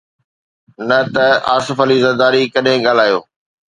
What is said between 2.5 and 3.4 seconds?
ڪڏهن ڳالهايو.